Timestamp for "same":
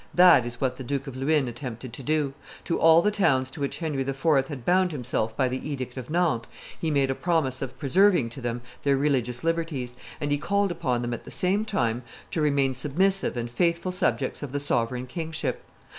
11.29-11.65